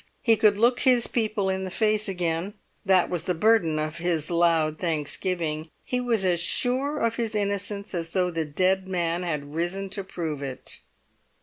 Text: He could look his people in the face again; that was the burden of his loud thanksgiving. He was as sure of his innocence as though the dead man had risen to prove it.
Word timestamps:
He 0.23 0.35
could 0.35 0.57
look 0.57 0.79
his 0.79 1.05
people 1.05 1.47
in 1.47 1.63
the 1.63 1.69
face 1.69 2.07
again; 2.09 2.55
that 2.83 3.07
was 3.07 3.25
the 3.25 3.35
burden 3.35 3.77
of 3.77 3.99
his 3.99 4.31
loud 4.31 4.79
thanksgiving. 4.79 5.69
He 5.83 5.99
was 6.01 6.25
as 6.25 6.39
sure 6.39 6.97
of 6.97 7.17
his 7.17 7.35
innocence 7.35 7.93
as 7.93 8.09
though 8.09 8.31
the 8.31 8.43
dead 8.45 8.87
man 8.87 9.21
had 9.21 9.53
risen 9.53 9.91
to 9.91 10.03
prove 10.03 10.41
it. 10.41 10.79